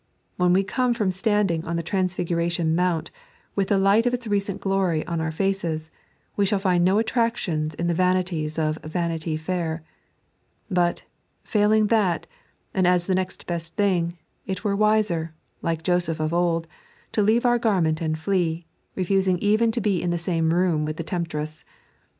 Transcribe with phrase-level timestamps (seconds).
[0.35, 3.11] When we come from standing on the Transfiguration Mount,
[3.53, 5.91] with the light of its recent glory on our faces,
[6.35, 9.83] we shall find no attractions in the vanities of Vanity Fair.
[10.71, 11.03] But,
[11.43, 12.25] filing that,
[12.73, 14.17] and as the next best thing,
[14.47, 16.65] it were wiser, like Joseph of old,
[17.11, 18.65] to leave our garment and flee,
[18.95, 21.63] refusing eveit to be in the same room with the temptress.